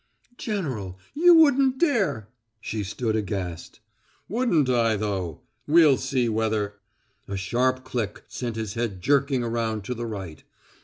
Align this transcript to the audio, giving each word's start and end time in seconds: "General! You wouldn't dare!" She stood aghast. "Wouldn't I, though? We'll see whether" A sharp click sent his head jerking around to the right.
"General! 0.39 0.97
You 1.13 1.35
wouldn't 1.35 1.77
dare!" 1.77 2.27
She 2.59 2.83
stood 2.83 3.15
aghast. 3.15 3.81
"Wouldn't 4.27 4.67
I, 4.67 4.95
though? 4.95 5.41
We'll 5.67 5.97
see 5.97 6.27
whether" 6.27 6.73
A 7.27 7.37
sharp 7.37 7.83
click 7.83 8.23
sent 8.27 8.55
his 8.55 8.73
head 8.73 8.99
jerking 9.03 9.43
around 9.43 9.83
to 9.83 9.93
the 9.93 10.07
right. 10.07 10.43